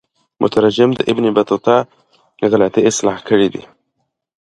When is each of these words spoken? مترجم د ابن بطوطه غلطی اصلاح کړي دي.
مترجم 0.41 0.89
د 0.95 0.99
ابن 1.11 1.25
بطوطه 1.37 1.75
غلطی 2.51 2.81
اصلاح 2.89 3.17
کړي 3.29 3.47
دي. 3.53 3.63